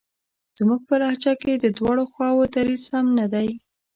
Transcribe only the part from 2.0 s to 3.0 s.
خواوو دریځ